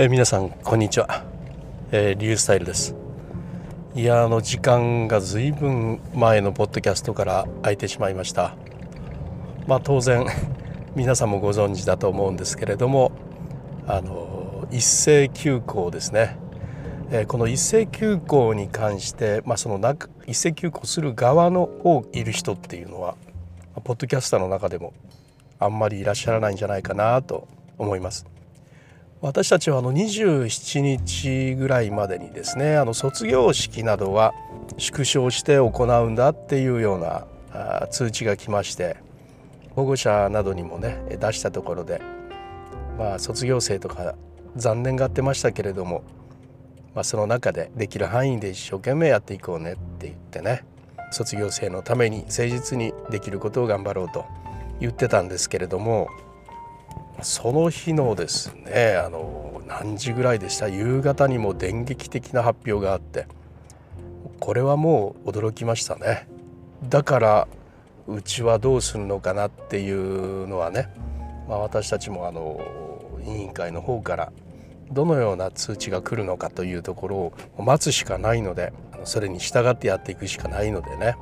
[0.00, 1.24] えー、皆さんこんにちは、
[1.90, 2.94] えー、リュースタイルです。
[3.96, 8.54] いやあの時間がずいぶん前のポッドキャストから空いてしまいました。
[9.66, 10.24] まあ当然
[10.94, 13.10] 皆さんもご存知だと思うんですけれども
[13.88, 16.36] あの一斉休校ですね、
[17.10, 23.16] えー、この一斉休校に関して、まあ、その中一斉休校する側の方いる人っていうのは
[23.82, 24.92] ポッドキャスターの中でも
[25.58, 28.37] あんまりいらっしゃらないんじゃないかなと思います。
[29.20, 34.32] 私たちはあの27日ぐらいまでにですねあの卒業式などは
[34.76, 35.72] 縮小して行
[36.06, 37.26] うんだっていうような
[37.90, 38.96] 通知が来まして
[39.74, 42.00] 保護者などにもね出したところで
[42.96, 44.14] まあ卒業生とか
[44.54, 46.04] 残念がってましたけれども、
[46.94, 50.64] まあ、その中でできる範囲で一生懸命やっていこうねって言ってね
[51.10, 54.26] 卒業生のために誠実にできることを頑張ろうと
[54.80, 56.08] 言ってたんですけれども
[57.22, 60.68] その日のですねあの何時ぐらいでした？
[60.68, 63.26] 夕方にも電撃的な発表があって。
[64.40, 66.28] これはもう驚きましたね。
[66.88, 67.48] だから
[68.06, 70.88] うちはどうするのかなっていうのはね、
[71.48, 72.60] まあ、私たちもあの
[73.26, 74.32] 委員会の方から
[74.92, 77.16] どのような通知が来るのかというところ
[77.56, 78.72] を待つしかないので
[79.04, 81.16] それに従ってやっていくしかないのでね。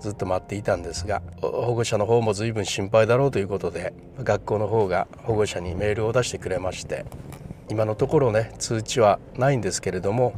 [0.00, 7.04] ずっと待っていたんですが保護者の方も随分心配だろうということで学校の方が保護者にメールを出してくれまして
[7.68, 10.34] 今のところね通知はないんですけれども、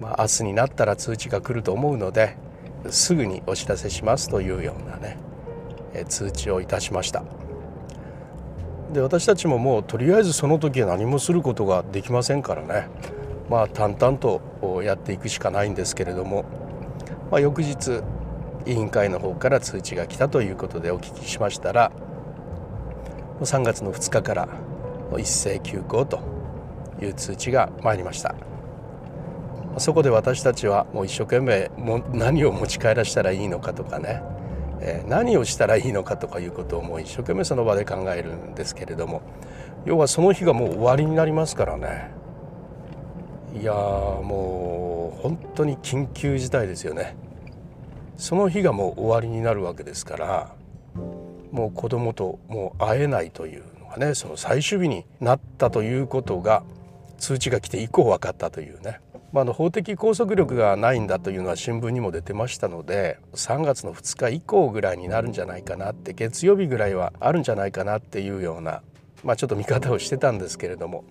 [0.00, 2.36] まあ、明日になったら通知が来ると思うので
[2.90, 5.16] すぐにお知らせしますというようなね
[6.08, 7.22] 通知をいたしました。
[8.92, 12.88] で私たちももうとりあえずその時は何もすることができませんからね
[13.48, 16.44] まあ淡々とやっていくしかないんですけれども、
[17.30, 18.02] まあ、翌日
[18.66, 21.92] 委員会の方から通知が来たということでお聞きしましたら
[23.40, 24.48] 3月の2日から
[25.18, 26.20] 一斉休校と
[27.00, 28.34] いう通知が参りました
[29.78, 34.22] そこで私たちはもう一生懸命も何を持ち帰らせたらいいのかとかね、
[34.80, 39.22] え、何をしたらいいのかとかいうことをもう一生懸命その場で考えるんですけれども
[39.84, 42.10] 要はその日がもう終わりになりますからね
[43.60, 47.14] いやもう本当に緊急事態ですよね。
[48.16, 50.54] その日がもう終わりになるわけですから
[51.50, 56.64] もう子供ともう会えないというのがねその最終日になったということが
[57.18, 59.00] 通知が来て以降分かったというね、
[59.32, 68.82] まあ、の法的拘束力がないんだというのは新聞にも出てましたので3月の2日以降ぐらいになるんじゃないかなって月曜日ぐらいはあるんじゃないかなっていうような、
[69.22, 71.04] まあ、ちょっと見方をしてたんですけれども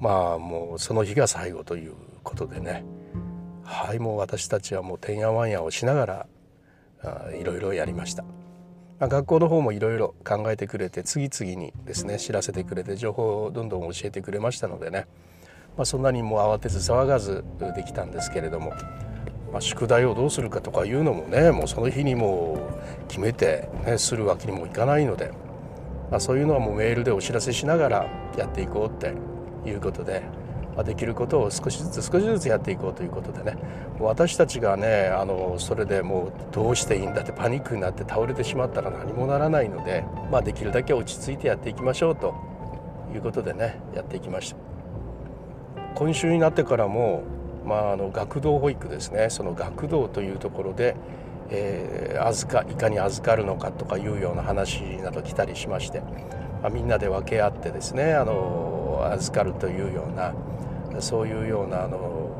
[0.00, 2.84] まあもうその日が最後ということでね。
[3.70, 6.26] はいもう私たちはもうてんやわんやをしながら
[7.04, 8.24] あいろいろやりました。
[8.98, 15.06] まあ、学校の方もいろいろ考えてくれて次々にですね知らせてくれて情報をどんどん教えてくれましたのでね、
[15.76, 17.44] まあ、そんなにもう慌てず騒がず
[17.74, 18.74] できたんですけれども、
[19.52, 22.68] まあ、宿題をどうするかとかいうのもねもうその日にも
[23.04, 25.32] う決めて、ね、するわけにもいかないので、
[26.10, 28.06] まあ、そういうのはもうメールでお知らせしながら
[28.36, 29.14] やっていこうって
[29.66, 30.22] いうことで
[30.84, 33.56] できることを少しずつ少しずつやっていこうということでね。
[33.98, 42.34] 私たちがねあのそれでもうどうしていいんだってパニックになって倒れてしまったら何もならないので、まあ、できるだけ落ち着いてやっていきましょうと
[43.14, 44.56] いうことでねやっていきました。
[45.94, 47.22] 今週になってからも、
[47.66, 49.28] まあ、あの学童保育ですね。
[49.28, 50.96] その学童というところで、
[51.50, 56.02] えー、預かいかに預かるのかとかいうような話など来たりしまして、
[56.68, 60.34] あ、みんなで分け合ってですねあの預かるというような
[61.00, 62.30] そういうようなあの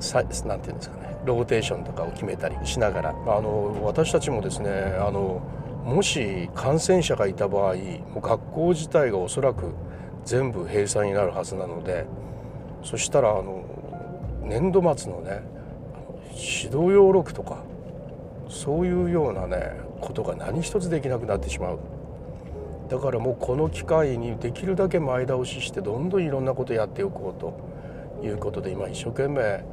[0.00, 5.42] さなんていうんですかねローテーションとかを決めたりしながらあの私たちもですねあの
[5.84, 9.74] もし感染者がいた場合もう学校自体がおそらく
[10.24, 12.06] 全部閉鎖になるはずなので
[12.82, 13.64] そしたらあの
[14.42, 15.42] 年度末のね
[16.30, 17.62] 指導要録とか
[18.48, 21.78] そういうようなねことが何一つできなくなってしまう。
[22.90, 27.40] だからもうこの機会にできるだけ前倒ししてどんどんいろんなことやっておこう
[28.20, 29.64] ということで今一生懸命、え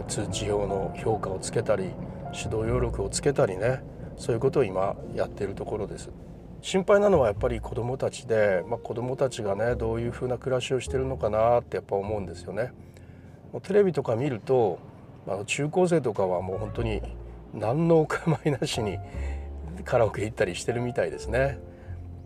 [0.00, 1.90] ー、通知表の評価をつけたり
[2.32, 3.82] 指導要録をつけたりね
[4.16, 6.10] そういうことを今やっているところです。
[6.62, 12.72] 心配なのはやっぱり子どもたちで、まあ、子どもたちがねどういうふうな暮らしをしてるのかなってやっぱ思うんですよね。
[13.52, 14.78] もうテレビとか見ると、
[15.26, 17.02] まあ、中高生とかはもう本当に
[17.52, 18.98] 何のお構いなしに
[19.84, 21.58] カラオケ行ったりしてるみたいですね。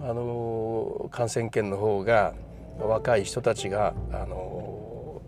[0.03, 2.35] あの感染研の方が
[2.79, 5.21] 若い人たちがあの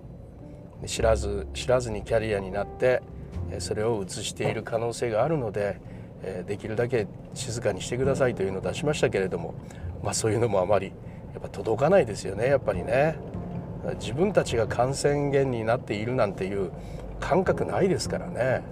[0.87, 3.03] 知らず知らずにキャリアになって
[3.59, 5.79] それを移している可能性があるので
[6.47, 9.55] できるだけ静かにしてくださいというのを出しましたけれども、
[10.03, 10.87] まあ、そういうのもあまり
[11.33, 13.17] やっぱ届かないですよねやっぱりね。
[13.99, 16.71] 自分たちが感染源になっているなんていう
[17.19, 18.63] 感覚ないですからね、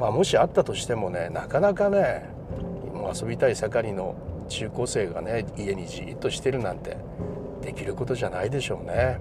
[0.00, 2.24] まあ、もしあったとしてもねなかなかね
[2.94, 4.16] もう遊びたい盛りの
[4.48, 6.96] 中高生がね家にじっとしてるなんて
[7.62, 9.18] できることじゃないでしょうね。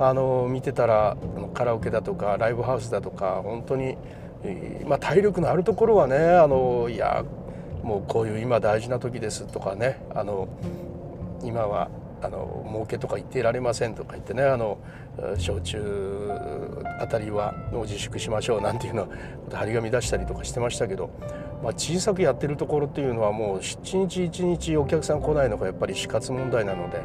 [0.00, 1.16] あの見てたら
[1.54, 3.96] カラオケだとかライブハウスだとか本当に、
[4.86, 7.24] まあ、体力のあるところはねあのいや
[7.82, 10.48] もうこういう今大事な時ですとかねあの
[11.42, 11.90] 今は
[12.22, 14.78] あの儲けとか言っていられませんとか言ってねあの
[15.38, 16.30] 焼酎
[17.00, 19.08] あたりは自粛しましょうなんていうのを
[19.52, 21.10] 張り紙出したりとかしてましたけど、
[21.62, 27.02] まあ、小さくやってるところっていうのはもう7日1日お客さん来ないのがやっぱり死活問題なので、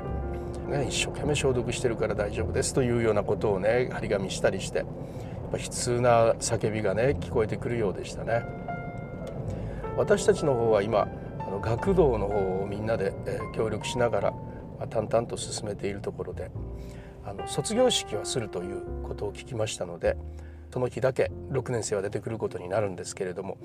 [0.77, 4.85] ね、一生懸命消毒してるから大丈夫ですというようなことをね張り紙したりして
[5.53, 8.43] ぱ悲痛な叫びがね聞こえてくるようでしたね。
[9.95, 11.07] 私たちの方は今
[11.61, 13.13] 学童の方をみんなで、
[13.55, 14.33] 協力しながら
[14.89, 16.51] 淡々と進めているところで
[17.25, 20.17] あの卒業式はするということを聞きましたので
[20.71, 23.57] その日だけ6年生は出てくることになるんですけれども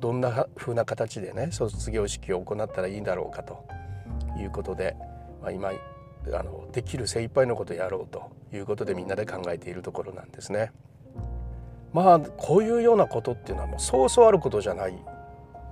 [0.00, 3.64] どんな風な形でね卒業式を行ったらいいんだろうかと
[4.38, 4.96] いうことで、
[5.42, 10.72] まあ、今あのできる精一杯のことをやろうということでみんなで考えているところなんですね。
[11.92, 14.94] まあこういうようなことっていうのはもうそうそうあることじゃない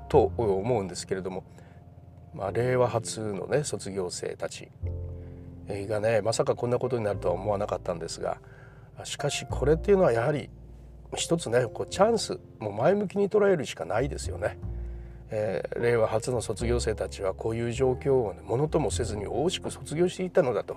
[0.08, 1.44] と思うんですけれども
[2.34, 4.68] まあ、令和初のね卒業生たち。
[5.68, 8.38] がねまさかこんなことになるとは思わなかったんですが
[9.04, 10.48] しかしこれっていうのはやはり
[11.14, 14.58] 一つねこうチャンスもう前向きに捉えるしかないですよね。
[15.30, 20.76] えー、令和初の卒業生たちはこういう状況を、ね、ものともせずに大しく卒業していったのだと。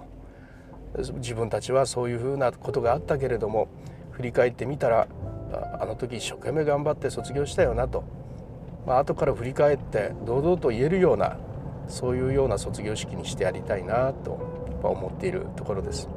[1.16, 3.70] 自分たちはそういうふうなことがあったけれども
[4.12, 5.08] 振り返ってみたら
[5.80, 8.04] あの時一生懸命頑張って卒業したよなと、
[8.86, 11.38] まあ後から振り返って堂々と言えるような
[11.88, 14.32] そういうような卒業式にしてやりたいなと
[14.84, 16.10] 思っているところです。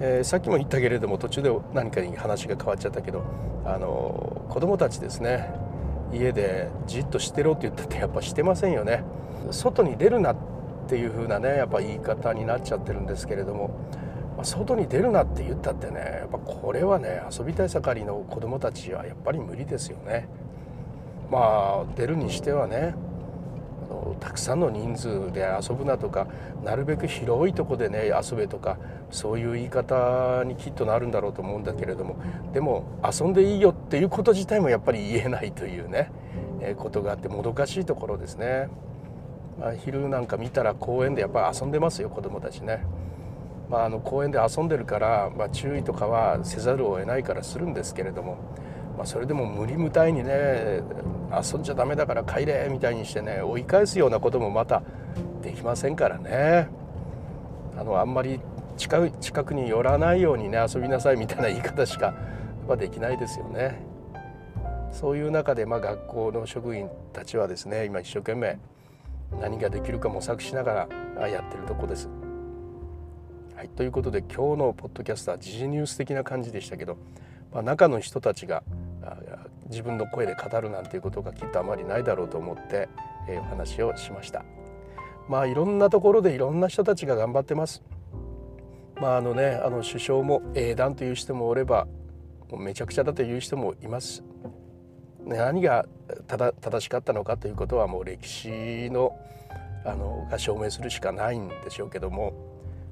[0.00, 3.22] えー、さっきも言ったけれども途中で何かに話が変わっちゃったけど
[3.64, 5.50] あの子供たちですね。
[6.12, 9.04] 家でじっとしてろって言ったってやっぱしてませんよね。
[9.50, 10.36] 外に出るなっ
[10.88, 13.68] ていう風なねやっぱ言い方になっちゃってるんですけれども、
[14.36, 20.28] まあ、外に出るなって言ったってねやっぱこれはね遊びたい盛りの子供たちはやっぱり無理ですよね。
[21.32, 22.94] まあ出るにしてはね
[24.20, 26.26] たくさんの人数で遊ぶなとか
[26.62, 28.76] なるべく広いとこでね遊べとか
[29.10, 32.16] そういう言い方にきっとなるんだろうと思うんだけれども
[32.52, 36.10] でも遊んでいいよっていうこと自体もやっぱり言えないというね、
[36.60, 38.68] えことがあってもどかしいところですね。
[39.58, 42.84] まあ、昼なんか見たら公園でやっぱり遊んでますよ子どもたちね。
[43.68, 48.36] まあ、あの公園で遊んでるから、まあ、注意とかはせざるを得ないからするんですけれども、
[48.96, 50.82] まあ、それでも無理無体にね
[51.32, 54.82] 遊んじゃダメだから帰れみたいにしてね追い返すようなこともまた
[55.42, 56.68] できませんからね
[57.78, 58.40] あのあんまり
[58.76, 62.14] 近近くに寄らないようにね遊びなさいみたいな言い方しか
[62.78, 63.92] できないですよね。
[64.92, 68.58] そういう中で、まあ、学校の職員たちはですね今一生懸命
[69.40, 70.86] 何ができるか模索しなが
[71.16, 72.10] らやってるとこです。
[73.56, 76.98] はい、ということで今日のポッドキャストは時事ニュース的な感じでしたけど、
[77.52, 78.62] まあ、中の人たちが
[79.68, 82.88] 自分の声で語るなんていうことがきっとあまりないだろうと思って、
[83.28, 84.44] えー、お話をしました。
[85.28, 87.82] まあいろんなところでいろんな人たちが頑張ってます。
[89.00, 91.86] まああのねあの首相も英断という人もおれば
[92.50, 94.22] もうめちゃくちゃだという人もいます。
[95.24, 95.86] 何が
[96.28, 99.16] 正しかったのかということはもう歴史の
[99.84, 102.32] あのが証明するしかないんでしょうけども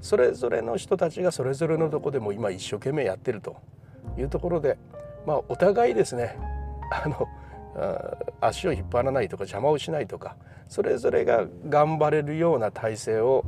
[0.00, 3.56] それぞれの人たちがそれぞれのとこでも今一生懸命やってると
[4.18, 4.76] いうところで
[5.26, 6.37] まあお互いですね
[6.90, 7.28] あの
[8.40, 10.37] 足を引っ張らないとか邪魔をしないとか
[10.68, 13.44] それぞれが頑張れるような体制を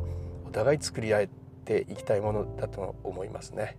[0.47, 1.29] お互い作り合え
[1.65, 3.77] ていきたいものだと思いますね。